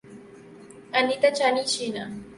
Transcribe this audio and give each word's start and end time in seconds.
Habita 1.03 1.27
en 1.31 1.35
Shaanxi 1.41 1.65
China. 1.73 2.09